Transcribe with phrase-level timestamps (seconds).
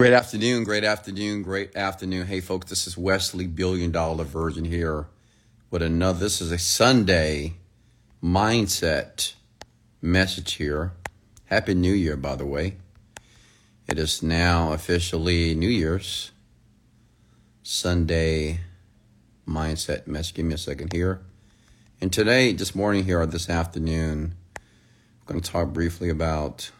[0.00, 2.28] Great afternoon, great afternoon, great afternoon.
[2.28, 5.08] Hey, folks, this is Wesley, billion dollar virgin here
[5.72, 6.20] with another.
[6.20, 7.54] This is a Sunday
[8.22, 9.32] mindset
[10.00, 10.92] message here.
[11.46, 12.76] Happy New Year, by the way.
[13.88, 16.30] It is now officially New Year's
[17.64, 18.60] Sunday
[19.48, 20.34] mindset message.
[20.34, 21.22] Give me a second here.
[22.00, 24.62] And today, this morning here, or this afternoon, I'm
[25.26, 26.70] going to talk briefly about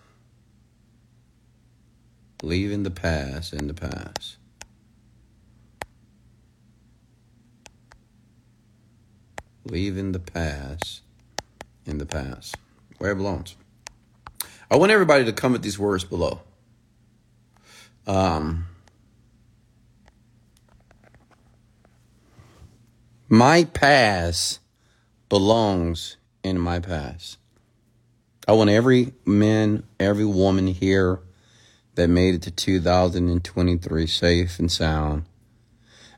[2.43, 4.37] leaving the past in the past.
[9.65, 11.03] Leaving the past
[11.85, 12.55] in the past,
[12.99, 13.57] where it belongs.
[14.71, 16.41] I want everybody to come at these words below.
[18.07, 18.67] Um,
[23.29, 24.61] my past
[25.29, 27.39] belongs in my past.
[28.47, 31.21] I want every man, every woman here
[31.99, 35.25] that made it to 2023 safe and sound.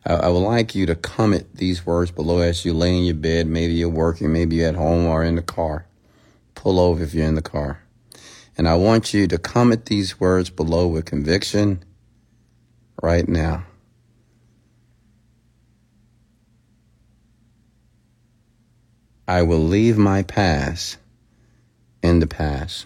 [0.05, 3.14] I, I, would like you to comment these words below as you lay in your
[3.14, 3.47] bed.
[3.47, 5.86] Maybe you're working, maybe you're at home or in the car.
[6.55, 7.83] Pull over if you're in the car.
[8.58, 11.83] And I want you to comment these words below with conviction
[13.03, 13.64] right now.
[19.27, 20.98] I will leave my past
[22.03, 22.84] in the past.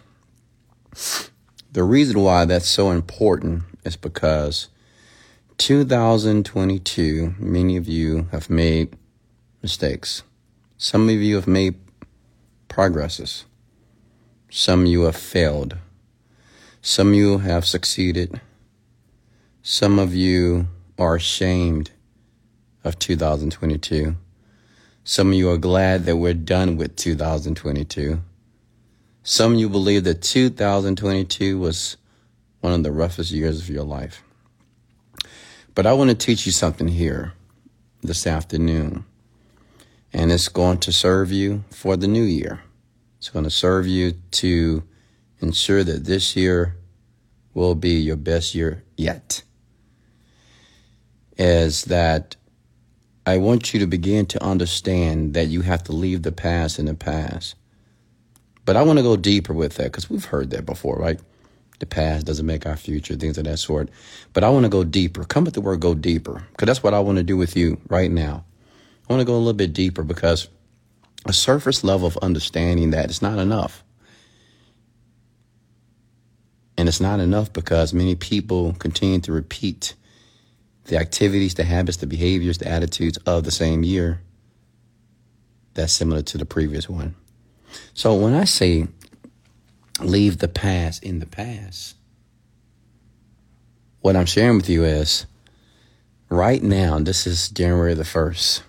[1.75, 4.69] The reason why that's so important is because
[5.59, 8.95] 2022, many of you have made
[9.61, 10.23] mistakes.
[10.79, 11.75] Some of you have made
[12.69, 13.45] progresses.
[14.49, 15.77] Some of you have failed.
[16.81, 18.41] Some of you have succeeded.
[19.61, 21.91] Some of you are ashamed
[22.85, 24.15] of 2022.
[25.03, 28.21] Some of you are glad that we're done with 2022.
[29.27, 31.97] Some of you believe that 2022 was
[32.61, 34.23] one of the roughest years of your life.
[35.75, 37.33] But I want to teach you something here
[38.03, 39.07] this afternoon.
[40.13, 42.61] And it's going to serve you for the new year.
[43.17, 44.83] It's going to serve you to
[45.41, 46.77] ensure that this year
[47.55, 49.43] will be your best year yet.
[51.39, 52.37] Is that
[53.25, 56.85] I want you to begin to understand that you have to leave the past in
[56.85, 57.55] the past
[58.65, 61.21] but I want to go deeper with that because we've heard that before, right?
[61.81, 63.91] The past doesn't make our future, things of that sort.
[64.33, 65.25] But I want to go deeper.
[65.25, 67.81] Come with the word go deeper because that's what I want to do with you
[67.89, 68.45] right now.
[69.09, 70.49] I want to go a little bit deeper because
[71.27, 73.83] a surface level of understanding that is not enough.
[76.77, 79.95] And it's not enough because many people continue to repeat
[80.85, 84.21] the activities, the habits, the behaviors, the attitudes of the same year
[85.75, 87.15] that's similar to the previous one.
[87.95, 88.89] So when I say
[90.01, 91.97] leave the past in the past,
[94.01, 95.27] what I'm sharing with you is
[96.29, 98.63] right now, this is January the 1st.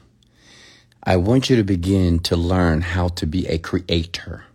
[1.03, 4.45] I want you to begin to learn how to be a creator.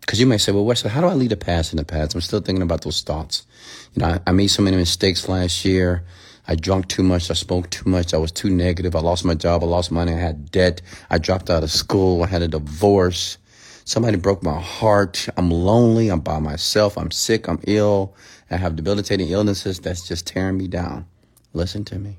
[0.00, 2.14] Because you may say, well, Wesley, how do I leave the past in the past?
[2.14, 3.46] I'm still thinking about those thoughts.
[3.94, 6.04] You know, I, I made so many mistakes last year.
[6.46, 7.30] I drank too much.
[7.30, 8.14] I spoke too much.
[8.14, 8.94] I was too negative.
[8.94, 9.64] I lost my job.
[9.64, 10.12] I lost money.
[10.12, 10.80] I had debt.
[11.10, 12.22] I dropped out of school.
[12.22, 13.38] I had a divorce.
[13.86, 15.28] Somebody broke my heart.
[15.36, 16.08] I'm lonely.
[16.08, 16.98] I'm by myself.
[16.98, 17.48] I'm sick.
[17.48, 18.16] I'm ill.
[18.50, 21.06] I have debilitating illnesses that's just tearing me down.
[21.52, 22.16] Listen to me.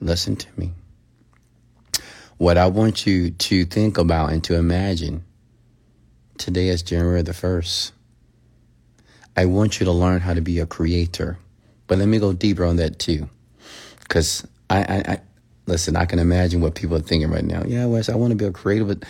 [0.00, 0.70] Listen to me.
[2.38, 5.24] What I want you to think about and to imagine
[6.38, 7.90] today is January the 1st.
[9.36, 11.36] I want you to learn how to be a creator.
[11.88, 13.28] But let me go deeper on that too.
[13.98, 15.20] Because I, I, I,
[15.66, 17.64] listen, I can imagine what people are thinking right now.
[17.66, 19.04] Yeah, Wes, I want to be a creator, but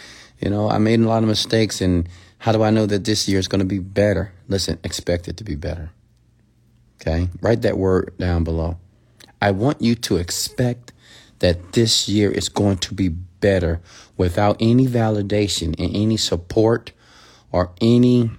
[0.44, 2.06] you know, I made a lot of mistakes, and
[2.36, 4.30] how do I know that this year is going to be better?
[4.46, 5.90] Listen, expect it to be better.
[7.00, 7.30] Okay?
[7.40, 8.76] Write that word down below.
[9.40, 10.92] I want you to expect
[11.38, 13.80] that this year is going to be better
[14.18, 16.92] without any validation and any support
[17.50, 18.30] or any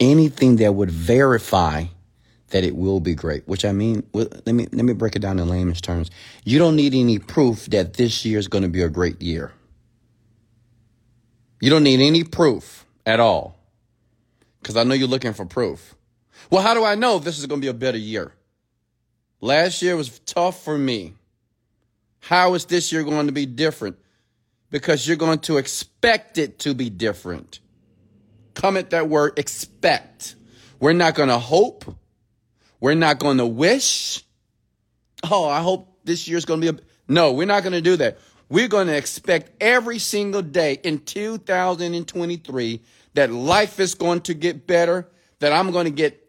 [0.00, 1.84] anything that would verify
[2.48, 3.46] that it will be great.
[3.46, 6.10] Which I mean, let me let me break it down in layman's terms.
[6.44, 9.52] You don't need any proof that this year is going to be a great year.
[11.60, 13.58] You don't need any proof at all.
[14.60, 15.94] Because I know you're looking for proof.
[16.50, 18.32] Well, how do I know this is going to be a better year?
[19.40, 21.14] Last year was tough for me.
[22.20, 23.96] How is this year going to be different?
[24.70, 27.60] Because you're going to expect it to be different.
[28.54, 30.34] Comment that word expect.
[30.80, 31.84] We're not going to hope.
[32.80, 34.24] We're not going to wish.
[35.30, 36.82] Oh, I hope this year's going to be a.
[37.08, 38.18] No, we're not going to do that.
[38.48, 42.80] We're going to expect every single day in 2023
[43.14, 45.08] that life is going to get better,
[45.40, 46.22] that I'm going to get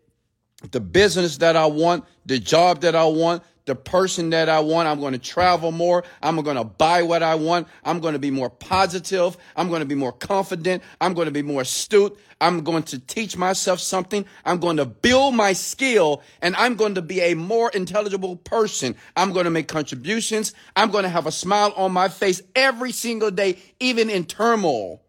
[0.72, 4.88] the business that I want, the job that I want, the person that I want.
[4.88, 6.04] I'm going to travel more.
[6.24, 7.68] I'm going to buy what I want.
[7.84, 9.38] I'm going to be more positive.
[9.56, 10.81] I'm going to be more confident.
[11.00, 12.18] I'm going to be more astute.
[12.42, 14.25] I'm going to teach myself something.
[14.46, 18.96] I'm going to build my skill and I'm going to be a more intelligible person.
[19.16, 20.54] I'm going to make contributions.
[20.75, 25.02] I'm going to have a smile on my face every single day, even in turmoil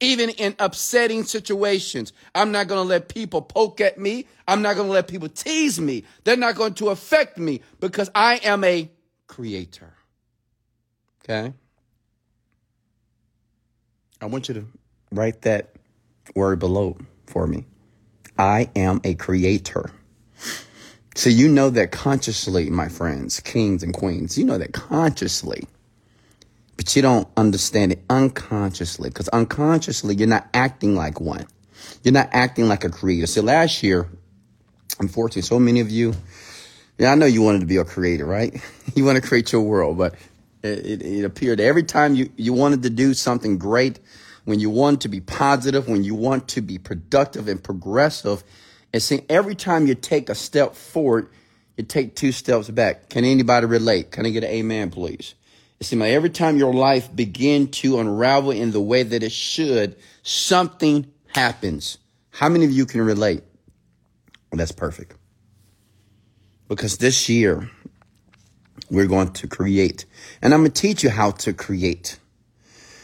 [0.00, 2.12] even in upsetting situations.
[2.34, 4.26] I'm not going to let people poke at me.
[4.46, 6.04] I'm not going to let people tease me.
[6.24, 8.90] They're not going to affect me because I am a
[9.26, 9.94] creator.
[11.24, 11.52] Okay?
[14.20, 14.66] I want you to
[15.12, 15.74] write that
[16.34, 16.96] word below
[17.26, 17.64] for me.
[18.38, 19.90] I am a creator.
[21.14, 25.66] So you know that consciously, my friends, kings and queens, you know that consciously
[26.76, 31.46] but you don't understand it unconsciously because unconsciously you're not acting like one.
[32.02, 33.26] You're not acting like a creator.
[33.26, 34.08] So last year,
[35.00, 36.14] unfortunately, so many of you,
[36.98, 38.54] yeah, I know you wanted to be a creator, right?
[38.94, 40.14] you want to create your world, but
[40.62, 44.00] it, it, it appeared every time you, you wanted to do something great,
[44.44, 48.44] when you want to be positive, when you want to be productive and progressive,
[48.92, 51.28] and see every time you take a step forward,
[51.76, 53.08] you take two steps back.
[53.10, 54.12] Can anybody relate?
[54.12, 55.34] Can I get an amen, please?
[55.80, 59.32] It seems like every time your life begin to unravel in the way that it
[59.32, 61.98] should, something happens.
[62.30, 63.42] How many of you can relate?
[64.50, 65.16] Well, that's perfect.
[66.68, 67.70] Because this year,
[68.90, 70.06] we're going to create.
[70.40, 72.18] And I'm going to teach you how to create.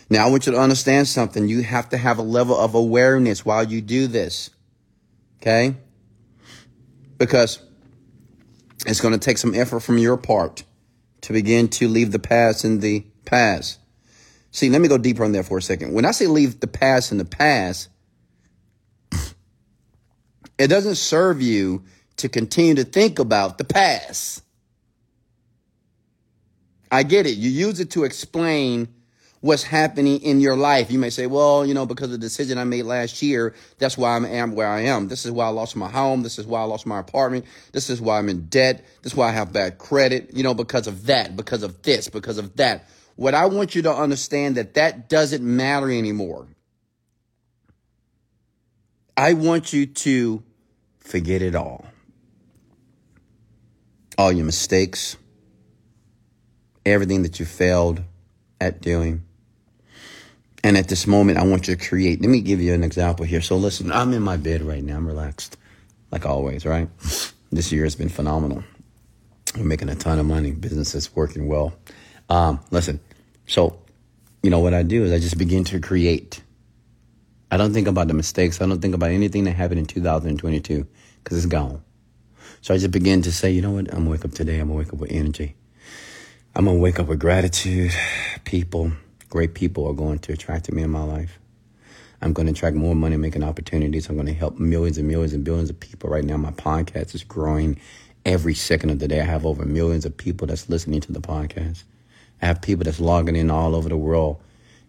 [0.08, 1.48] Now, I want you to understand something.
[1.48, 4.50] You have to have a level of awareness while you do this.
[5.40, 5.76] Okay?
[7.18, 7.60] Because
[8.86, 10.64] it's going to take some effort from your part
[11.22, 13.78] to begin to leave the past in the past.
[14.50, 15.94] See, let me go deeper on that for a second.
[15.94, 17.88] When I say leave the past in the past,
[20.58, 21.84] it doesn't serve you
[22.18, 24.42] to continue to think about the past.
[26.90, 27.36] I get it.
[27.36, 28.88] You use it to explain
[29.42, 30.90] what's happening in your life.
[30.90, 33.98] You may say, well, you know, because of the decision I made last year, that's
[33.98, 35.08] why I am where I am.
[35.08, 36.22] This is why I lost my home.
[36.22, 37.44] This is why I lost my apartment.
[37.72, 38.86] This is why I'm in debt.
[39.02, 42.08] This is why I have bad credit, you know, because of that, because of this,
[42.08, 42.88] because of that.
[43.16, 46.46] What I want you to understand that that doesn't matter anymore.
[49.16, 50.42] I want you to
[51.00, 51.84] forget it all.
[54.16, 55.16] All your mistakes,
[56.86, 58.02] everything that you failed
[58.60, 59.24] at doing
[60.64, 62.20] and at this moment, I want you to create.
[62.20, 63.40] Let me give you an example here.
[63.40, 64.96] So listen, I'm in my bed right now.
[64.96, 65.56] I'm relaxed,
[66.10, 66.88] like always, right?
[67.50, 68.62] This year has been phenomenal.
[69.56, 70.52] I'm making a ton of money.
[70.52, 71.74] Business is working well.
[72.28, 73.00] Um, listen,
[73.46, 73.78] so
[74.42, 76.42] you know what I do is I just begin to create.
[77.50, 78.60] I don't think about the mistakes.
[78.62, 80.86] I don't think about anything that happened in 2022
[81.22, 81.82] because it's gone.
[82.62, 83.92] So I just begin to say, you know what?
[83.92, 84.60] I'm gonna wake up today.
[84.60, 85.56] I'm gonna wake up with energy.
[86.54, 87.92] I'm gonna wake up with gratitude,
[88.44, 88.92] people
[89.32, 91.38] Great people are going to attract to me in my life.
[92.20, 94.06] I'm going to attract more money making opportunities.
[94.10, 96.10] I'm going to help millions and millions and billions of people.
[96.10, 97.80] Right now, my podcast is growing
[98.26, 99.22] every second of the day.
[99.22, 101.84] I have over millions of people that's listening to the podcast.
[102.42, 104.38] I have people that's logging in all over the world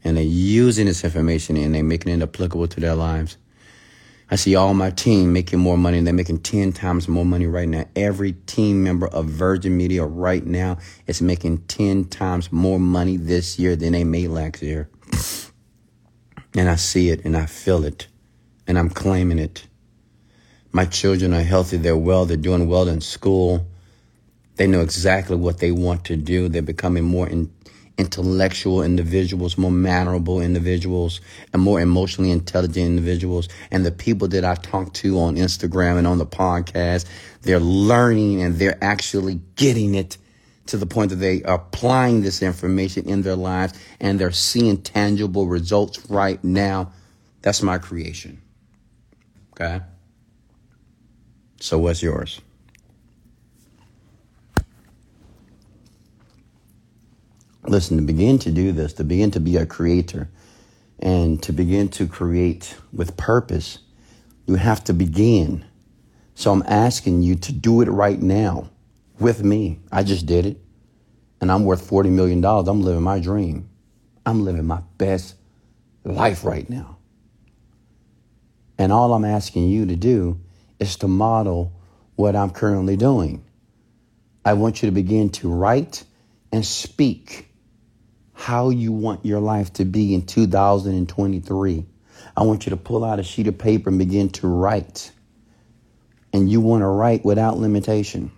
[0.04, 3.38] and they're using this information and they're making it applicable to their lives.
[4.34, 6.02] I see all my team making more money.
[6.02, 7.86] They're making 10 times more money right now.
[7.96, 13.60] Every team member of Virgin Media right now is making 10 times more money this
[13.60, 14.90] year than they made last year.
[16.56, 18.08] And I see it and I feel it
[18.66, 19.68] and I'm claiming it.
[20.72, 21.78] My children are healthy.
[21.78, 22.26] They're well.
[22.26, 23.68] They're doing well in school.
[24.56, 26.50] They know exactly what they want to do.
[26.50, 27.30] They're becoming more
[27.98, 31.22] intellectual individuals, more mannerable individuals,
[31.54, 33.48] and more emotionally intelligent individuals.
[33.72, 37.06] And the people that I talk to on Instagram and on the podcast,
[37.42, 40.18] they're learning and they're actually getting it
[40.66, 44.82] to the point that they are applying this information in their lives and they're seeing
[44.82, 46.92] tangible results right now.
[47.42, 48.42] That's my creation.
[49.52, 49.82] Okay?
[51.60, 52.42] So what's yours?
[57.66, 60.30] Listen, to begin to do this, to begin to be a creator,
[61.00, 63.80] and to begin to create with purpose,
[64.46, 65.66] you have to begin.
[66.36, 68.70] So I'm asking you to do it right now
[69.20, 69.80] with me.
[69.92, 70.58] I just did it,
[71.42, 72.44] and I'm worth $40 million.
[72.44, 73.70] I'm living my dream.
[74.26, 75.36] I'm living my best
[76.04, 76.98] life right now.
[78.78, 80.40] And all I'm asking you to do
[80.80, 81.74] is to model
[82.16, 83.46] what I'm currently doing.
[84.46, 86.04] I want you to begin to write
[86.52, 87.50] and speak
[88.34, 91.86] how you want your life to be in 2023.
[92.38, 95.12] I want you to pull out a sheet of paper and begin to write.
[96.34, 98.32] and you want to write without limitation.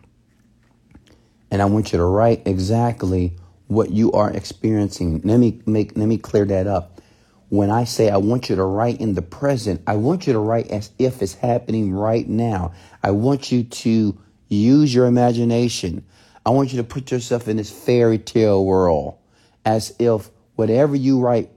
[1.51, 3.37] And I want you to write exactly
[3.67, 5.21] what you are experiencing.
[5.23, 7.01] Let me make let me clear that up.
[7.49, 10.39] When I say I want you to write in the present, I want you to
[10.39, 12.73] write as if it's happening right now.
[13.03, 14.17] I want you to
[14.49, 16.05] use your imagination.
[16.45, 19.17] I want you to put yourself in this fairy tale world
[19.65, 21.50] as if whatever you write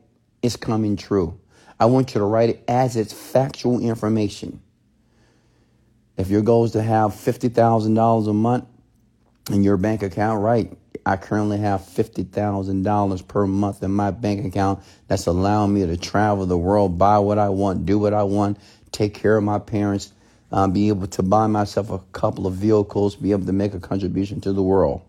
[0.43, 1.38] is coming true.
[1.79, 4.61] I want you to write it as it's factual information.
[6.17, 8.65] If your goal is to have $50,000 a month
[9.53, 10.77] in your bank account, right?
[11.07, 16.45] I currently have $50,000 per month in my bank account that's allowing me to travel
[16.45, 18.59] the world, buy what I want, do what I want,
[18.91, 20.12] take care of my parents,
[20.50, 23.81] uh, be able to buy myself a couple of vehicles, be able to make a
[23.81, 25.03] contribution to the world.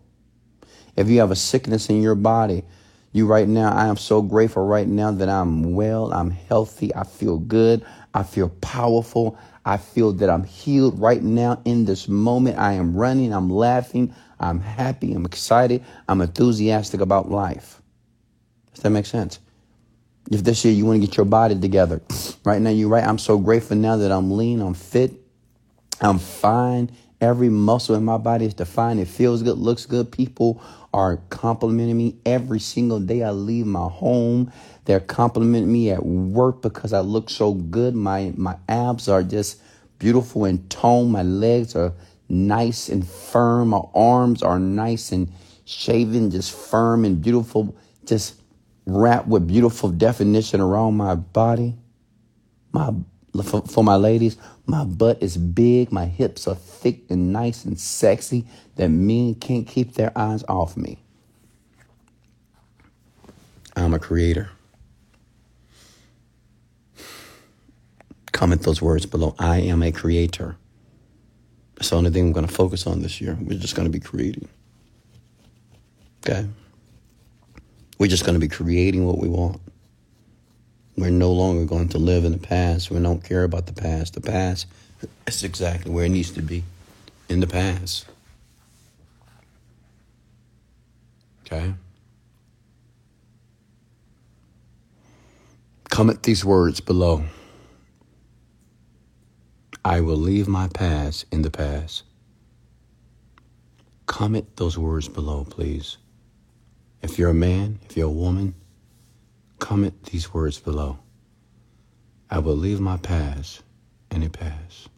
[0.96, 2.64] If you have a sickness in your body,
[3.12, 7.04] you right now, I am so grateful right now that I'm well, I'm healthy, I
[7.04, 12.58] feel good, I feel powerful, I feel that I'm healed right now in this moment.
[12.58, 17.82] I am running, I'm laughing, I'm happy, I'm excited, I'm enthusiastic about life.
[18.74, 19.40] Does that make sense?
[20.30, 22.00] If this year you want to get your body together,
[22.44, 23.04] right now you're right.
[23.04, 25.12] I'm so grateful now that I'm lean, I'm fit,
[26.00, 26.92] I'm fine.
[27.20, 28.98] Every muscle in my body is defined.
[28.98, 30.10] It feels good, looks good.
[30.10, 34.52] People are complimenting me every single day I leave my home.
[34.84, 37.94] They're complimenting me at work because I look so good.
[37.94, 39.60] My my abs are just
[39.98, 41.12] beautiful and toned.
[41.12, 41.92] My legs are
[42.28, 43.68] nice and firm.
[43.68, 45.32] My arms are nice and
[45.64, 48.40] shaven, just firm and beautiful, just
[48.86, 51.76] wrapped with beautiful definition around my body.
[52.72, 52.90] My
[53.44, 54.36] for, for my ladies,
[54.70, 58.46] my butt is big, my hips are thick and nice and sexy
[58.76, 61.02] that men can't keep their eyes off me.
[63.74, 64.50] I'm a creator.
[68.30, 69.34] Comment those words below.
[69.40, 70.56] I am a creator.
[71.74, 73.36] That's the only thing I'm going to focus on this year.
[73.40, 74.48] We're just going to be creating.
[76.24, 76.46] Okay?
[77.98, 79.60] We're just going to be creating what we want.
[80.96, 82.90] We're no longer going to live in the past.
[82.90, 84.14] We don't care about the past.
[84.14, 84.66] The past
[85.26, 86.64] is exactly where it needs to be
[87.28, 88.06] in the past.
[91.46, 91.74] Okay?
[95.88, 97.24] Comment these words below.
[99.84, 102.04] I will leave my past in the past.
[104.06, 105.96] Comment those words below, please.
[107.02, 108.54] If you're a man, if you're a woman,
[109.60, 110.98] Comment these words below.
[112.28, 113.62] I will leave my past
[114.10, 114.88] in the past.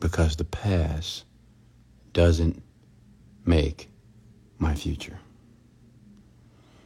[0.00, 1.24] Because the past
[2.14, 2.62] doesn't
[3.44, 3.90] make
[4.58, 5.18] my future.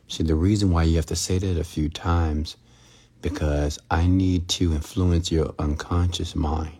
[0.08, 2.56] See, the reason why you have to say that a few times
[3.20, 6.76] because I need to influence your unconscious mind.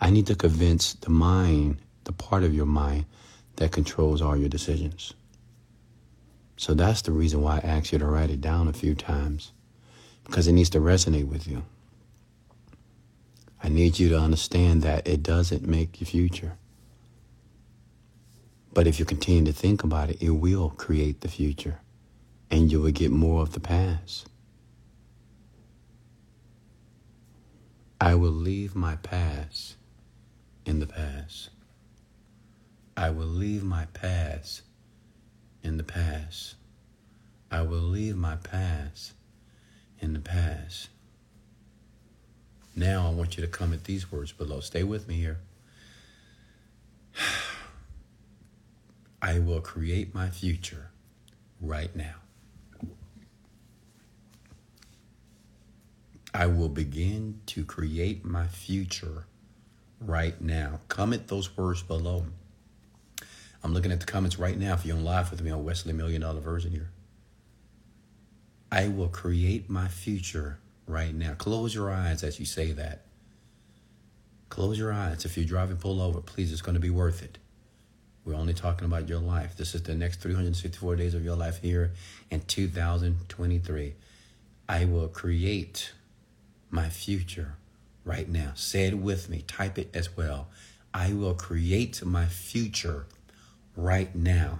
[0.00, 3.06] I need to convince the mind, the part of your mind
[3.56, 5.14] that controls all your decisions.
[6.58, 9.52] So that's the reason why I asked you to write it down a few times,
[10.24, 11.64] because it needs to resonate with you.
[13.62, 16.58] I need you to understand that it doesn't make your future.
[18.72, 21.80] But if you continue to think about it, it will create the future,
[22.50, 24.26] and you will get more of the past.
[28.00, 29.76] I will leave my past
[30.66, 31.50] in the past.
[32.96, 34.62] I will leave my past
[35.62, 36.54] in the past.
[37.50, 39.12] I will leave my past
[40.00, 40.88] in the past.
[42.76, 44.60] Now I want you to comment these words below.
[44.60, 45.40] Stay with me here.
[49.22, 50.90] I will create my future
[51.60, 52.14] right now.
[56.32, 59.24] I will begin to create my future
[60.00, 60.80] right now.
[60.88, 62.26] Comment those words below.
[63.62, 65.92] I'm looking at the comments right now if you're on live with me on Wesley
[65.92, 66.90] Million Dollar Virgin here.
[68.70, 71.34] I will create my future right now.
[71.34, 73.02] Close your eyes as you say that.
[74.48, 75.24] Close your eyes.
[75.24, 76.20] If you're driving, pull over.
[76.20, 77.38] Please, it's going to be worth it.
[78.24, 79.56] We're only talking about your life.
[79.56, 81.92] This is the next 364 days of your life here
[82.30, 83.94] in 2023.
[84.68, 85.92] I will create
[86.70, 87.54] my future
[88.04, 88.52] right now.
[88.54, 89.42] Say it with me.
[89.42, 90.48] Type it as well.
[90.92, 93.06] I will create my future
[93.78, 94.58] right now.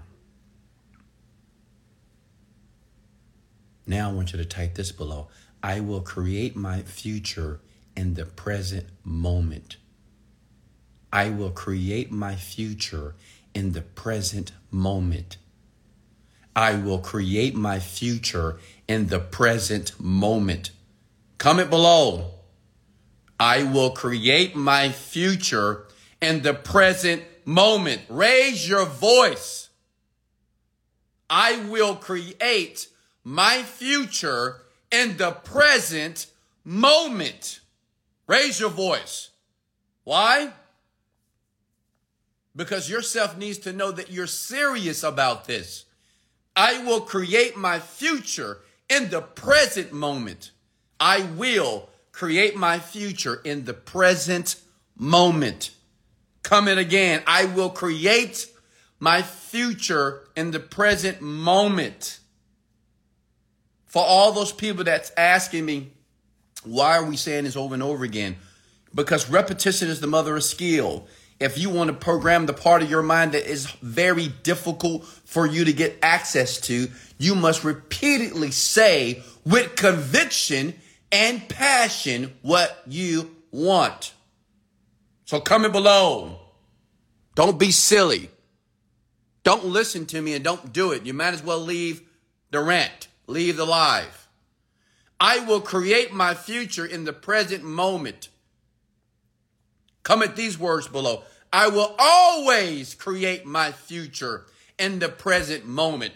[3.84, 5.28] Now I want you to type this below.
[5.60, 7.60] I will create my future
[7.96, 9.76] in the present moment.
[11.12, 13.16] I will create my future
[13.54, 15.36] in the present moment.
[16.54, 20.70] I will create my future in the present moment.
[21.38, 22.34] Comment below.
[23.40, 25.86] I will create my future
[26.20, 28.02] in the present moment.
[28.10, 29.70] Raise your voice.
[31.30, 32.88] I will create
[33.24, 34.60] my future
[34.92, 36.26] in the present
[36.62, 37.60] moment.
[38.26, 39.30] Raise your voice.
[40.04, 40.52] Why?
[42.54, 45.86] Because yourself needs to know that you're serious about this.
[46.54, 48.58] I will create my future
[48.90, 50.50] in the present moment.
[51.00, 54.56] I will create my future in the present
[54.98, 55.70] moment.
[56.48, 58.46] Coming again, I will create
[58.98, 62.20] my future in the present moment.
[63.84, 65.92] For all those people that's asking me,
[66.64, 68.36] why are we saying this over and over again?
[68.94, 71.06] Because repetition is the mother of skill.
[71.38, 75.46] If you want to program the part of your mind that is very difficult for
[75.46, 76.88] you to get access to,
[77.18, 80.72] you must repeatedly say with conviction
[81.12, 84.14] and passion what you want.
[85.26, 86.37] So comment below.
[87.38, 88.30] Don't be silly.
[89.44, 91.06] Don't listen to me and don't do it.
[91.06, 92.02] You might as well leave
[92.50, 94.26] the rent, leave the live.
[95.20, 98.28] I will create my future in the present moment.
[100.02, 101.22] Comment these words below.
[101.52, 106.14] I will always create my future in the present moment.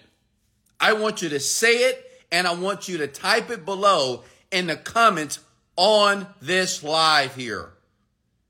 [0.80, 4.66] I want you to say it and I want you to type it below in
[4.66, 5.38] the comments
[5.76, 7.70] on this live here.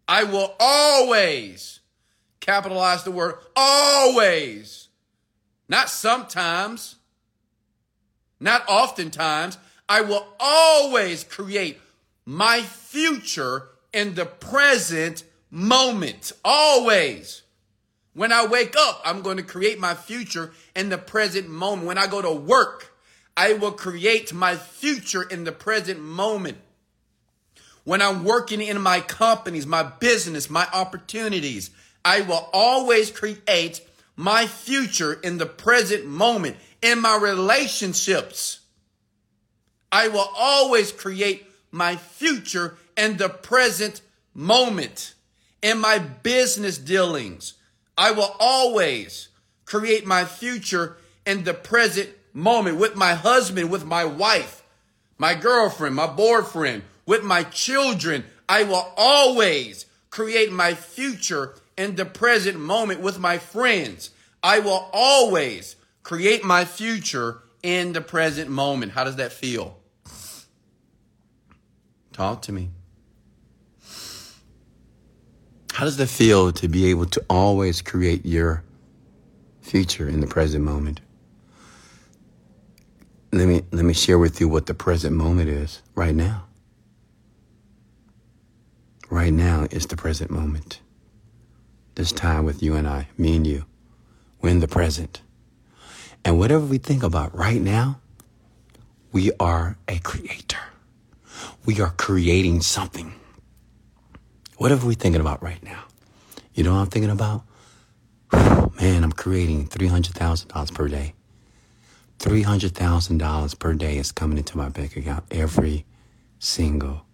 [0.08, 1.80] I will always
[2.42, 4.88] capitalize the word always,
[5.68, 6.96] not sometimes,
[8.38, 9.56] not oftentimes.
[9.88, 11.78] I will always create
[12.26, 16.32] my future in the present moment.
[16.44, 17.42] Always.
[18.14, 21.86] When I wake up, I'm going to create my future in the present moment.
[21.86, 22.92] When I go to work,
[23.36, 26.58] I will create my future in the present moment.
[27.84, 31.70] When I'm working in my companies, my business, my opportunities,
[32.04, 33.80] I will always create
[34.16, 36.56] my future in the present moment.
[36.82, 38.60] In my relationships,
[39.90, 44.00] I will always create my future in the present
[44.34, 45.14] moment.
[45.62, 47.54] In my business dealings,
[47.96, 49.28] I will always
[49.64, 54.64] create my future in the present moment with my husband, with my wife,
[55.18, 58.24] my girlfriend, my boyfriend, with my children.
[58.48, 64.10] I will always create my future in the present moment with my friends.
[64.42, 68.92] I will always create my future in the present moment.
[68.92, 69.78] How does that feel?
[72.12, 72.70] Talk to me.
[75.72, 78.62] How does that feel to be able to always create your
[79.62, 81.00] future in the present moment?
[83.32, 86.44] Let me let me share with you what the present moment is right now.
[89.08, 90.80] Right now is the present moment.
[91.94, 93.66] This time with you and I, me and you.
[94.40, 95.20] We're in the present.
[96.24, 98.00] And whatever we think about right now,
[99.12, 100.58] we are a creator.
[101.66, 103.12] We are creating something.
[104.56, 105.84] Whatever we're thinking about right now.
[106.54, 107.44] You know what I'm thinking about?
[108.32, 111.14] Man, I'm creating $300,000 per day.
[112.20, 115.84] $300,000 per day is coming into my bank account every
[116.38, 117.04] single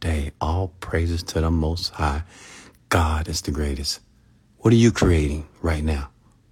[0.00, 0.30] day.
[0.40, 2.22] All praises to the Most High.
[2.88, 4.00] God is the greatest.
[4.62, 6.10] What are you creating right now?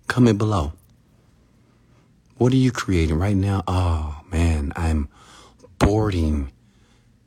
[0.09, 0.73] Comment below.
[2.39, 3.63] What are you creating right now?
[3.69, 5.09] Oh man, I'm
[5.79, 6.51] boarding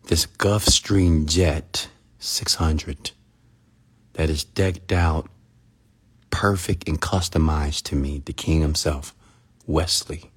[0.08, 1.88] this Gulfstream jet
[2.20, 3.12] 600
[4.16, 5.30] that is decked out,
[6.32, 9.16] perfect and customized to me, the king himself,
[9.66, 10.32] Wesley,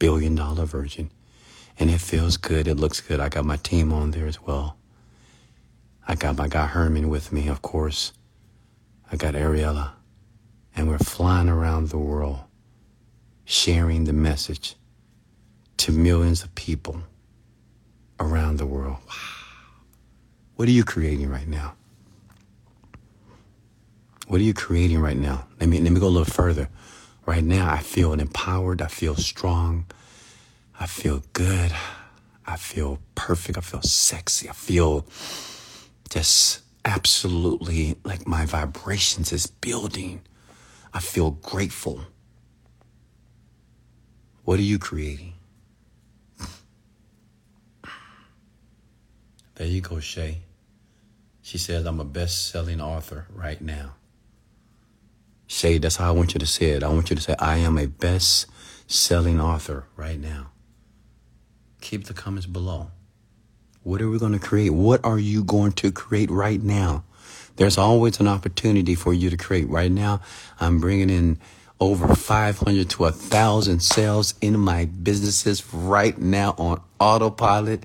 [0.00, 1.12] billion dollar virgin.
[1.78, 2.66] And it feels good.
[2.66, 3.20] It looks good.
[3.20, 4.78] I got my team on there as well.
[6.08, 8.12] I got my guy Herman with me, of course.
[9.10, 9.92] I got Ariella.
[10.74, 12.40] And we're flying around the world,
[13.44, 14.76] sharing the message
[15.78, 17.02] to millions of people
[18.20, 18.98] around the world.
[19.08, 19.14] Wow.
[20.56, 21.74] What are you creating right now?
[24.26, 25.46] What are you creating right now?
[25.60, 26.68] Let me let me go a little further.
[27.26, 28.82] Right now, I feel empowered.
[28.82, 29.86] I feel strong.
[30.78, 31.72] I feel good.
[32.46, 33.58] I feel perfect.
[33.58, 34.48] I feel sexy.
[34.48, 35.06] I feel
[36.08, 40.22] just absolutely like my vibrations is building.
[40.94, 42.00] I feel grateful.
[44.44, 45.34] What are you creating?
[49.56, 50.42] There you go, Shay.
[51.42, 53.94] She says, I'm a best selling author right now.
[55.46, 56.82] Shay, that's how I want you to say it.
[56.82, 58.46] I want you to say, I am a best
[58.86, 60.50] selling author right now.
[61.80, 62.90] Keep the comments below.
[63.86, 64.70] What are we going to create?
[64.70, 67.04] What are you going to create right now?
[67.54, 69.68] There's always an opportunity for you to create.
[69.68, 70.22] Right now,
[70.58, 71.38] I'm bringing in
[71.78, 77.84] over 500 to 1,000 sales in my businesses right now on autopilot.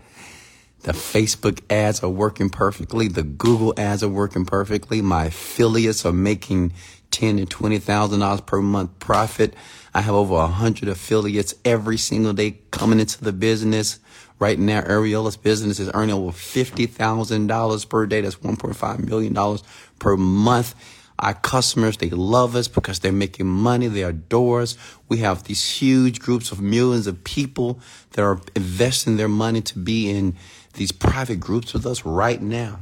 [0.80, 3.08] The Facebook ads are working perfectly.
[3.08, 5.04] The Google ads are working perfectly.
[5.04, 6.74] My affiliates are making
[7.12, 9.54] ten and twenty thousand dollars per month profit.
[9.94, 14.00] I have over a hundred affiliates every single day coming into the business.
[14.42, 18.22] Right now, Ariola's business is earning over fifty thousand dollars per day.
[18.22, 19.62] That's one point five million dollars
[20.00, 20.74] per month.
[21.20, 23.88] Our customers, they love us because they're making money.
[23.88, 24.76] They adore us.
[25.08, 27.80] We have these huge groups of millions of people
[28.14, 30.36] that are investing their money to be in
[30.74, 32.80] these private groups with us right now.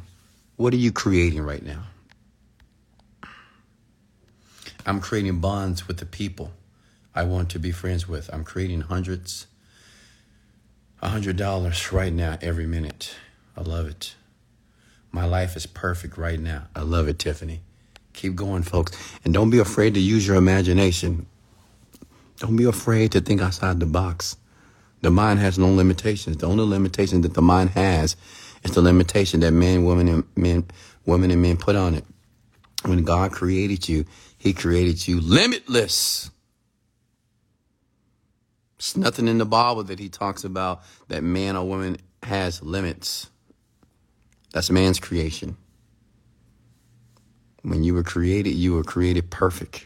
[0.56, 1.84] What are you creating right now?
[4.86, 6.54] I'm creating bonds with the people
[7.14, 8.30] I want to be friends with.
[8.32, 9.48] I'm creating hundreds,
[11.02, 13.16] a hundred dollars right now, every minute.
[13.56, 14.16] I love it.
[15.12, 16.68] My life is perfect right now.
[16.76, 17.62] I love it, Tiffany.
[18.14, 18.92] Keep going, folks.
[19.24, 21.26] And don't be afraid to use your imagination.
[22.38, 24.38] Don't be afraid to think outside the box.
[25.02, 26.38] The mind has no limitations.
[26.38, 28.16] The only limitation that the mind has
[28.64, 30.66] is the limitation that men, women, and men,
[31.06, 32.06] women and men put on it.
[32.84, 34.06] When God created you,
[34.38, 36.30] He created you limitless.
[38.80, 43.30] There's nothing in the Bible that He talks about that man or woman has limits.
[44.54, 45.58] That's man's creation.
[47.62, 49.86] When you were created, you were created perfect,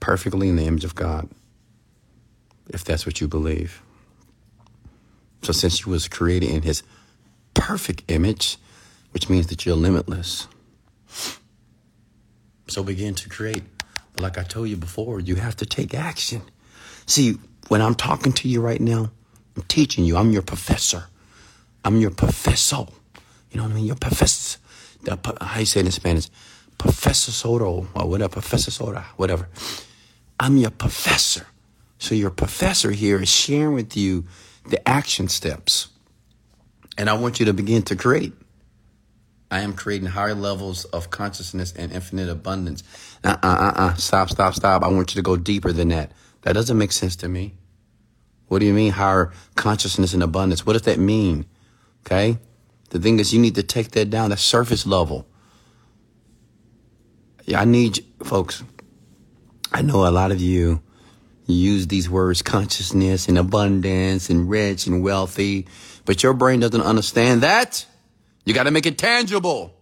[0.00, 1.28] perfectly in the image of God
[2.70, 3.82] if that's what you believe.
[5.42, 6.82] So since you was created in his
[7.54, 8.56] perfect image,
[9.12, 10.48] which means that you're limitless.
[12.68, 13.62] So begin to create.
[14.14, 16.42] But like I told you before, you have to take action.
[17.06, 17.36] See,
[17.68, 19.10] when I'm talking to you right now,
[19.56, 20.16] I'm teaching you.
[20.16, 21.04] I'm your professor.
[21.84, 22.86] I'm your professor.
[23.50, 23.84] You know what I mean?
[23.86, 24.58] Your professor.
[25.40, 26.28] How you say it in Spanish?
[26.78, 28.32] Professor Soto or whatever.
[28.32, 29.48] Professor Soda, whatever.
[30.40, 31.46] I'm your professor.
[31.98, 34.24] So your professor here is sharing with you
[34.68, 35.88] the action steps.
[36.98, 38.32] And I want you to begin to create.
[39.50, 42.82] I am creating higher levels of consciousness and infinite abundance.
[43.22, 43.94] Uh uh uh uh.
[43.94, 44.82] Stop, stop, stop.
[44.82, 46.12] I want you to go deeper than that.
[46.42, 47.56] That doesn't make sense to me.
[48.48, 50.66] What do you mean higher consciousness and abundance?
[50.66, 51.46] What does that mean?
[52.04, 52.38] Okay?
[52.90, 55.26] The thing is, you need to take that down to surface level.
[57.44, 58.62] Yeah, I need, folks,
[59.72, 60.82] I know a lot of you
[61.46, 65.66] use these words consciousness and abundance and rich and wealthy,
[66.04, 67.86] but your brain doesn't understand that.
[68.44, 69.74] You got to make it tangible.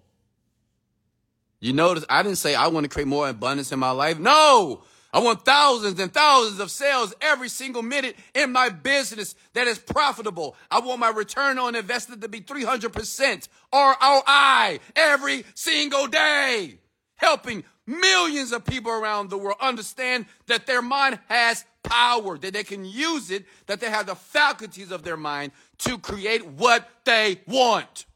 [1.61, 4.19] You notice I didn't say I want to create more abundance in my life.
[4.19, 9.67] No, I want thousands and thousands of sales every single minute in my business that
[9.67, 10.57] is profitable.
[10.71, 16.79] I want my return on investment to be 300% ROI every single day,
[17.17, 22.63] helping millions of people around the world understand that their mind has power, that they
[22.63, 27.41] can use it, that they have the faculties of their mind to create what they
[27.49, 28.07] want.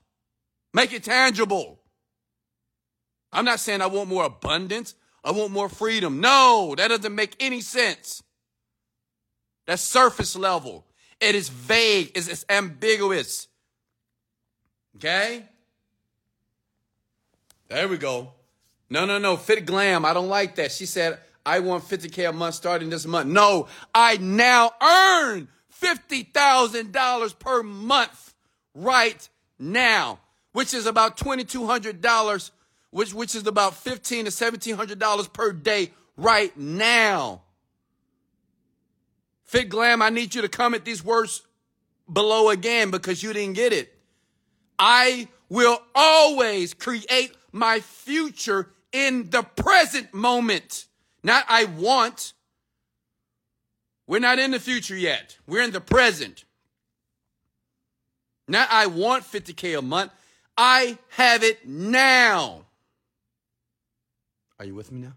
[0.72, 1.80] Make it tangible.
[3.32, 4.94] I'm not saying I want more abundance.
[5.24, 6.20] I want more freedom.
[6.20, 8.22] No, that doesn't make any sense.
[9.66, 10.84] That's surface level.
[11.20, 12.12] It is vague.
[12.14, 13.48] It's, it's ambiguous.
[14.96, 15.44] Okay?
[17.68, 18.32] There we go.
[18.90, 19.36] No, no, no.
[19.36, 20.04] Fit glam.
[20.04, 20.70] I don't like that.
[20.70, 23.28] She said, I want 50K a month starting this month.
[23.28, 25.48] No, I now earn
[25.80, 28.34] $50,000 per month
[28.74, 30.20] right now,
[30.52, 32.50] which is about $2,200,
[32.94, 37.42] which, which is about $1,500 to $1,700 per day right now.
[39.42, 41.42] Fit Glam, I need you to comment these words
[42.10, 43.92] below again because you didn't get it.
[44.78, 50.86] I will always create my future in the present moment.
[51.24, 52.32] Not I want.
[54.06, 55.36] We're not in the future yet.
[55.48, 56.44] We're in the present.
[58.46, 60.12] Not I want 50K a month.
[60.56, 62.66] I have it now.
[64.58, 65.14] Are you with me now?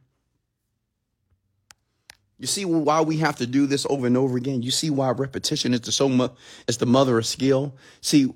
[2.39, 4.61] You see why we have to do this over and over again?
[4.61, 6.33] You see why repetition is the so much
[6.67, 7.75] is the mother of skill?
[8.01, 8.33] See,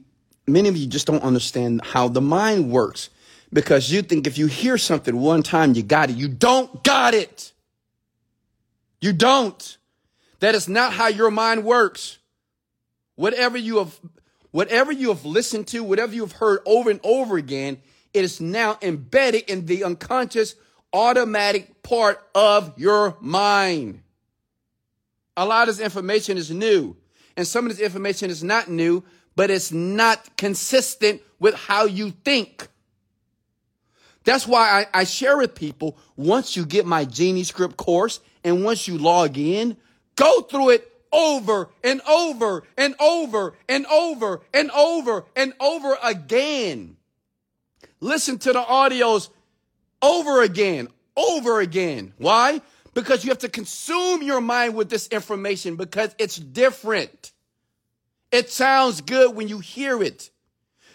[0.47, 3.09] many of you just don't understand how the mind works
[3.53, 6.15] because you think if you hear something one time, you got it.
[6.15, 7.51] You don't got it.
[9.01, 9.77] You don't.
[10.39, 12.17] That is not how your mind works.
[13.15, 13.99] Whatever you have,
[14.49, 17.79] whatever you have listened to, whatever you have heard over and over again,
[18.13, 20.55] it is now embedded in the unconscious
[20.93, 24.01] automatic part of your mind.
[25.37, 26.95] A lot of this information is new
[27.37, 29.03] and some of this information is not new,
[29.35, 32.67] but it's not consistent with how you think.
[34.23, 38.63] That's why I, I, share with people once you get my Genie Script course and
[38.63, 39.77] once you log in,
[40.15, 46.97] go through it over and over and over and over and over and over again.
[47.99, 49.29] Listen to the audios
[50.01, 52.13] over again, over again.
[52.17, 52.61] Why?
[52.93, 57.31] Because you have to consume your mind with this information because it's different.
[58.31, 60.29] It sounds good when you hear it.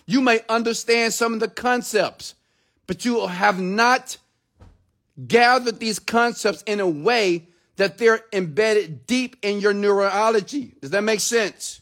[0.07, 2.35] You may understand some of the concepts,
[2.87, 4.19] but you have not
[5.27, 10.75] gathered these concepts in a way that they're embedded deep in your neurology.
[10.81, 11.81] Does that make sense?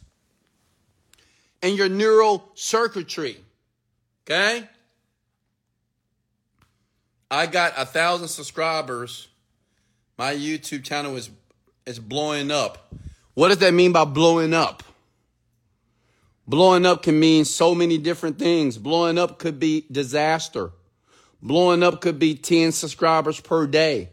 [1.62, 3.38] In your neural circuitry.
[4.24, 4.68] Okay?
[7.34, 9.26] I got a thousand subscribers.
[10.16, 11.30] My YouTube channel is
[11.84, 12.94] is blowing up.
[13.34, 14.84] What does that mean by blowing up?
[16.46, 18.78] Blowing up can mean so many different things.
[18.78, 20.70] Blowing up could be disaster.
[21.42, 24.10] Blowing up could be 10 subscribers per day.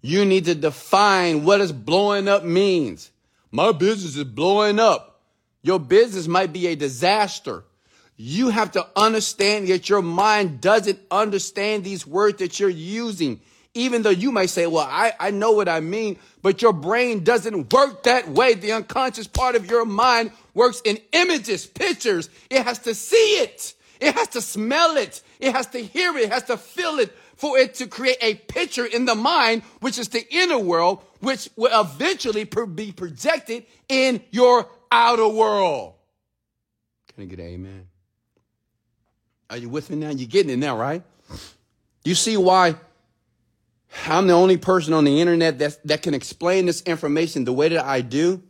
[0.00, 3.10] You need to define what does blowing up means.
[3.50, 5.22] My business is blowing up.
[5.62, 7.64] Your business might be a disaster.
[8.20, 13.40] You have to understand that your mind doesn't understand these words that you're using.
[13.74, 17.22] Even though you might say, well, I, I know what I mean, but your brain
[17.22, 18.54] doesn't work that way.
[18.54, 22.28] The unconscious part of your mind works in images, pictures.
[22.50, 23.74] It has to see it.
[24.00, 25.22] It has to smell it.
[25.38, 26.24] It has to hear it.
[26.24, 29.96] It has to feel it for it to create a picture in the mind, which
[29.96, 35.94] is the inner world, which will eventually be projected in your outer world.
[37.14, 37.86] Can I get an amen?
[39.50, 40.10] Are you with me now?
[40.10, 41.02] You're getting it now, right?
[42.04, 42.76] You see why
[44.06, 47.68] I'm the only person on the internet that, that can explain this information the way
[47.68, 48.42] that I do?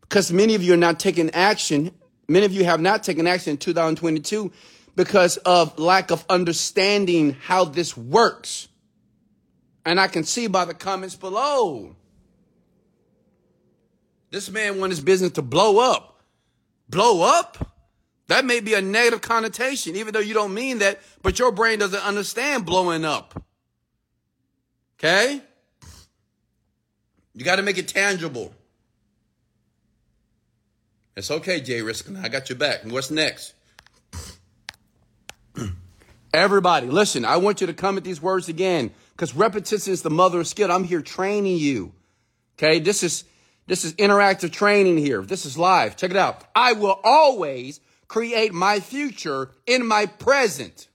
[0.00, 1.92] Because many of you are not taking action.
[2.28, 4.52] Many of you have not taken action in 2022
[4.96, 8.68] because of lack of understanding how this works.
[9.86, 11.94] And I can see by the comments below.
[14.30, 16.20] This man wants his business to blow up.
[16.88, 17.69] Blow up?
[18.30, 21.80] That may be a negative connotation, even though you don't mean that, but your brain
[21.80, 23.42] doesn't understand blowing up.
[24.96, 25.42] Okay?
[27.34, 28.54] You got to make it tangible.
[31.16, 32.18] It's okay, Jay Riskin.
[32.18, 32.84] I got your back.
[32.84, 33.52] What's next?
[36.32, 40.10] Everybody, listen, I want you to come at these words again because repetition is the
[40.10, 40.70] mother of skill.
[40.70, 41.92] I'm here training you.
[42.56, 43.24] Okay, this is
[43.66, 45.22] this is interactive training here.
[45.22, 45.96] This is live.
[45.96, 46.44] Check it out.
[46.54, 50.88] I will always create my future in my present.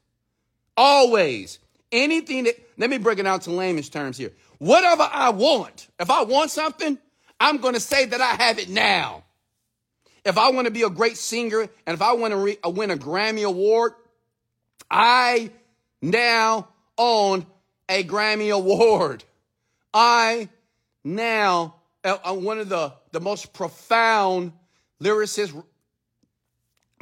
[0.75, 1.59] Always.
[1.89, 4.33] Anything that let me break it out to layman's terms here.
[4.57, 6.97] Whatever I want, if I want something,
[7.39, 9.23] I'm going to say that I have it now.
[10.25, 12.69] If I want to be a great singer and if I want to re- uh,
[12.69, 13.93] win a Grammy award,
[14.91, 15.51] I
[16.01, 17.45] now own
[17.87, 19.23] a Grammy Award.
[19.93, 20.49] I
[21.05, 24.51] now am one of the, the most profound
[25.01, 25.63] lyricists,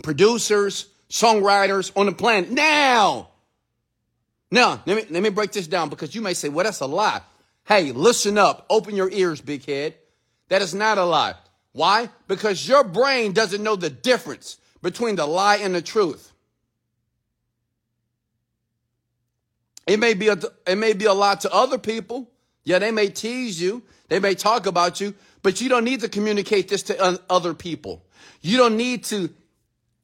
[0.02, 2.50] producers, songwriters on the planet.
[2.50, 3.30] Now,
[4.50, 6.86] now, let me, let me break this down because you may say, well, that's a
[6.86, 7.22] lie.
[7.66, 8.66] Hey, listen up.
[8.70, 9.96] Open your ears, big head.
[10.50, 11.34] That is not a lie.
[11.72, 12.10] Why?
[12.28, 16.32] Because your brain doesn't know the difference between the lie and the truth.
[19.88, 22.30] It may be a, it may be a lot to other people.
[22.64, 23.82] Yeah, they may tease you.
[24.08, 28.06] They may talk about you, but you don't need to communicate this to other people.
[28.42, 29.30] You don't need to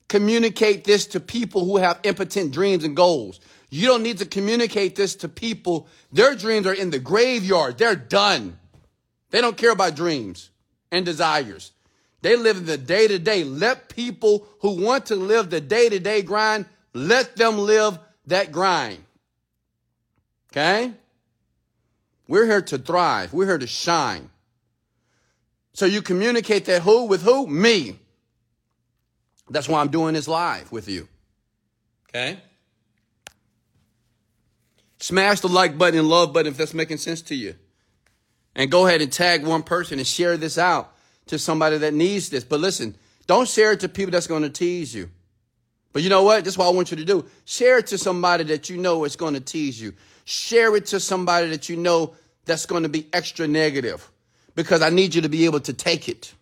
[0.09, 3.39] communicate this to people who have impotent dreams and goals.
[3.69, 5.87] You don't need to communicate this to people.
[6.11, 7.77] Their dreams are in the graveyard.
[7.77, 8.57] They're done.
[9.29, 10.49] They don't care about dreams
[10.91, 11.71] and desires.
[12.21, 13.43] They live in the day to day.
[13.43, 18.51] Let people who want to live the day to day grind, let them live that
[18.51, 19.03] grind.
[20.51, 20.91] Okay?
[22.27, 23.33] We're here to thrive.
[23.33, 24.31] We're here to shine.
[25.73, 27.47] So you communicate that who with who?
[27.47, 27.99] Me.
[29.49, 31.07] That's why I'm doing this live with you.
[32.09, 32.39] Okay?
[34.99, 37.55] Smash the like button and love button if that's making sense to you.
[38.55, 40.93] And go ahead and tag one person and share this out
[41.27, 42.43] to somebody that needs this.
[42.43, 42.95] But listen,
[43.27, 45.09] don't share it to people that's going to tease you.
[45.93, 46.43] But you know what?
[46.43, 47.25] That's what I want you to do.
[47.45, 49.93] Share it to somebody that you know is going to tease you.
[50.25, 54.11] Share it to somebody that you know that's going to be extra negative
[54.55, 56.33] because I need you to be able to take it.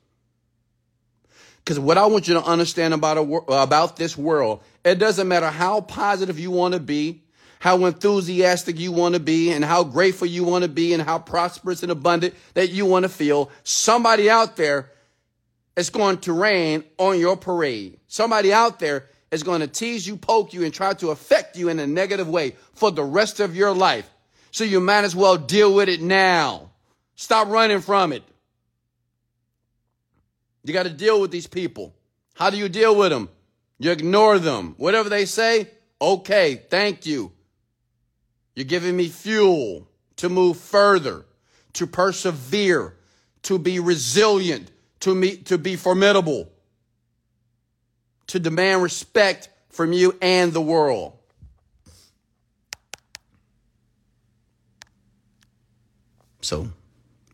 [1.67, 5.49] Because what I want you to understand about, a, about this world, it doesn't matter
[5.49, 7.23] how positive you want to be,
[7.59, 11.19] how enthusiastic you want to be, and how grateful you want to be, and how
[11.19, 13.51] prosperous and abundant that you want to feel.
[13.65, 14.91] Somebody out there
[15.75, 17.99] is going to rain on your parade.
[18.07, 21.67] Somebody out there is going to tease you, poke you, and try to affect you
[21.67, 24.09] in a negative way for the rest of your life.
[24.51, 26.69] So you might as well deal with it now.
[27.17, 28.23] Stop running from it.
[30.67, 31.95] You got to deal with these people.
[32.35, 33.29] How do you deal with them?
[33.79, 34.75] You ignore them.
[34.77, 35.69] Whatever they say,
[36.01, 37.31] okay, thank you.
[38.53, 41.25] You're giving me fuel to move further,
[41.73, 42.97] to persevere,
[43.43, 46.49] to be resilient, to, meet, to be formidable,
[48.27, 51.13] to demand respect from you and the world.
[56.41, 56.67] So,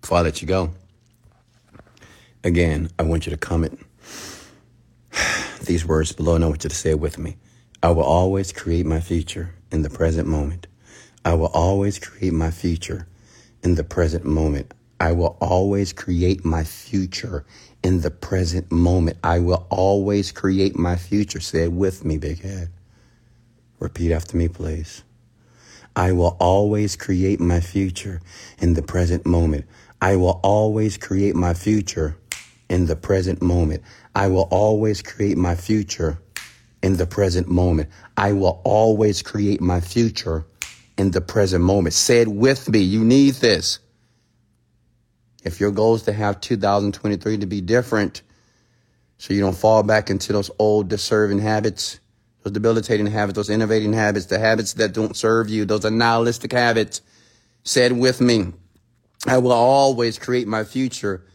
[0.02, 0.72] before I let you go,
[2.44, 3.80] again, I want you to comment
[5.66, 7.38] these words below, and I want you to say it with me.
[7.82, 10.68] I will always create my future in the present moment.
[11.26, 13.08] I will always create my future
[13.64, 14.74] in the present moment.
[15.00, 17.46] I will always create my future
[17.84, 19.18] in the present moment.
[19.24, 21.40] I will always create my future.
[21.40, 22.70] Say it with me, big head.
[23.80, 25.04] Repeat after me, please.
[25.96, 28.22] I will always create my future
[28.60, 29.66] in the present moment.
[30.02, 32.18] I will always create my future
[32.70, 33.84] in the present moment.
[34.16, 36.20] I will always create my future
[36.82, 37.90] in the present moment.
[38.18, 40.46] I will always create my future
[40.98, 41.94] in the present moment.
[41.94, 42.80] Say it with me.
[42.80, 43.80] You need this.
[45.44, 48.22] If your goal is to have 2023 to be different,
[49.18, 52.00] so you don't fall back into those old deserving habits,
[52.44, 57.02] those debilitating habits, those innovating habits, the habits that don't serve you, those nihilistic habits,
[57.64, 58.54] said with me,
[59.26, 61.26] I will always create my future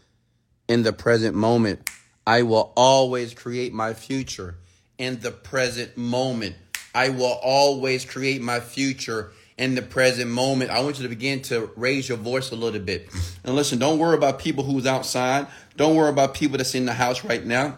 [0.69, 1.89] in the present moment.
[2.25, 4.55] I will always create my future
[4.97, 6.55] in the present moment.
[6.93, 10.69] I will always create my future in the present moment.
[10.69, 13.09] I want you to begin to raise your voice a little bit.
[13.43, 15.47] And listen, don't worry about people who's outside.
[15.75, 17.77] Don't worry about people that's in the house right now.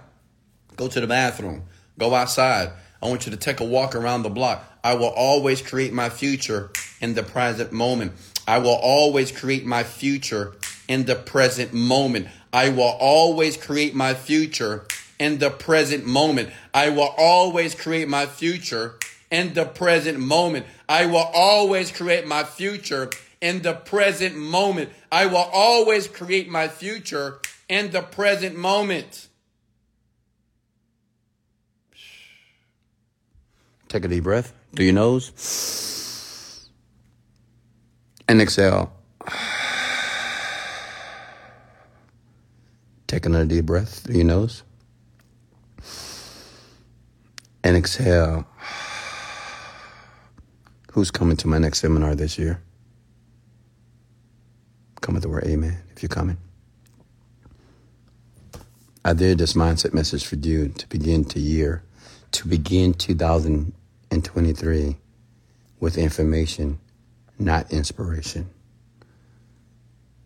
[0.76, 1.64] Go to the bathroom.
[1.98, 2.72] Go outside.
[3.02, 4.64] I want you to take a walk around the block.
[4.84, 8.14] I will always create my future in the present moment.
[8.48, 10.56] I will always create my future
[10.92, 12.28] in the present moment.
[12.52, 14.84] I will always create my future
[15.18, 16.50] in the present moment.
[16.74, 18.96] I will always create my future
[19.32, 20.66] in the present moment.
[20.90, 24.90] I will always create my future in the present moment.
[25.10, 29.30] I will always create my future in the present moment.
[33.88, 36.68] Take a deep breath through your nose
[38.28, 38.92] and exhale.
[43.12, 44.64] Take another deep breath through your nose
[47.62, 48.48] and exhale.
[50.94, 52.62] Who's coming to my next seminar this year?
[55.02, 56.38] Come with the word amen if you're coming.
[59.04, 61.84] I did this mindset message for you to begin to year,
[62.32, 64.96] to begin 2023
[65.82, 66.80] with information,
[67.38, 68.50] not inspiration.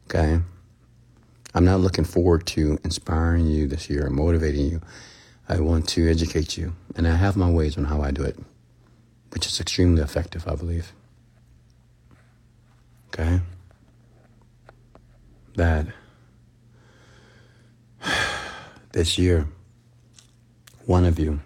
[0.07, 0.39] Okay?
[1.55, 4.81] I'm not looking forward to inspiring you this year, motivating you.
[5.49, 8.37] I want to educate you, and I have my ways on how I do it
[9.35, 10.93] which is extremely effective, I believe.
[13.09, 13.41] Okay?
[15.55, 15.87] That
[18.93, 19.45] this year,
[20.85, 21.41] one of you,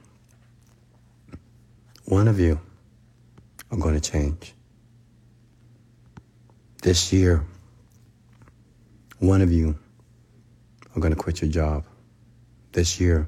[2.06, 2.60] one of you
[3.72, 4.54] are going to change.
[6.84, 7.44] This year,
[9.18, 9.80] one of you
[11.00, 11.86] are going to quit your job.
[12.72, 13.28] This year,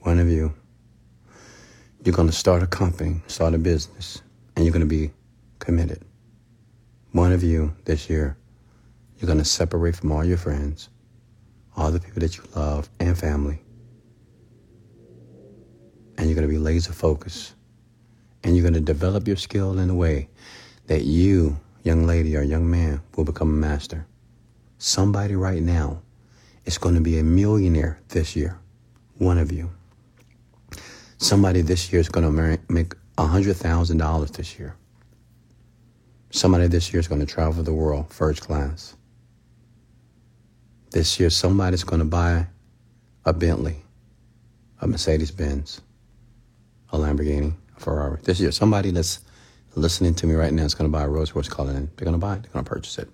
[0.00, 0.54] one of you
[2.04, 4.22] you're going to start a company, start a business,
[4.56, 5.12] and you're going to be
[5.60, 6.04] committed.
[7.12, 8.36] One of you this year,
[9.18, 10.88] you're going to separate from all your friends,
[11.76, 13.62] all the people that you love, and family.
[16.18, 17.54] And you're going to be laser focused.
[18.42, 20.28] And you're going to develop your skill in a way
[20.88, 24.06] that you, young lady or young man, will become a master.
[24.78, 26.02] Somebody right now
[26.64, 28.58] is going to be a millionaire this year.
[29.18, 29.70] One of you.
[31.18, 34.76] Somebody this year is going to make $100,000 this year.
[36.30, 38.96] Somebody this year is going to travel the world first class.
[40.90, 42.46] This year, somebody's going to buy
[43.24, 43.76] a Bentley,
[44.80, 45.80] a Mercedes Benz,
[46.90, 48.18] a Lamborghini, a Ferrari.
[48.22, 49.20] This year, somebody that's
[49.74, 51.90] listening to me right now is going to buy a Rolls Royce Cullinan.
[51.96, 53.08] They're going to buy it, they're going to purchase it.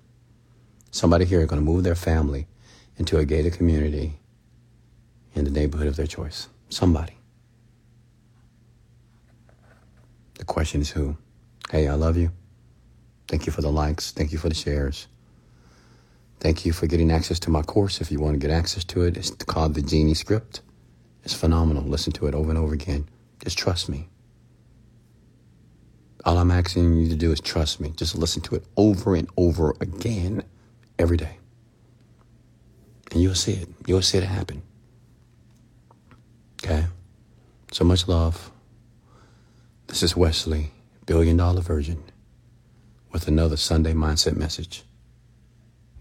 [0.90, 2.46] Somebody here is going to move their family
[2.98, 4.18] into a gated community
[5.34, 6.48] in the neighborhood of their choice.
[6.68, 7.14] Somebody.
[10.38, 11.16] The question is who?
[11.70, 12.32] Hey, I love you.
[13.28, 14.12] Thank you for the likes.
[14.12, 15.06] Thank you for the shares.
[16.40, 18.00] Thank you for getting access to my course.
[18.00, 20.60] If you want to get access to it, it's called the Genie Script.
[21.24, 21.82] It's phenomenal.
[21.84, 23.08] Listen to it over and over again.
[23.42, 24.08] Just trust me.
[26.24, 27.90] All I'm asking you to do is trust me.
[27.96, 30.44] Just listen to it over and over again
[30.98, 31.37] every day.
[33.12, 33.68] And you'll see it.
[33.86, 34.62] You'll see it happen.
[36.62, 36.86] Okay?
[37.72, 38.50] So much love.
[39.86, 40.70] This is Wesley,
[41.08, 42.02] Million Dollar Virgin,
[43.12, 44.84] with another Sunday Mindset message.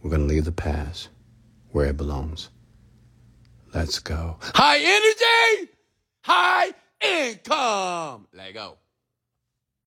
[0.02, 1.10] We're going to leave the past
[1.72, 2.50] where it belongs.
[3.74, 4.38] Let's go.
[4.42, 5.72] High energy,
[6.22, 8.28] high income.
[8.34, 8.78] Let go.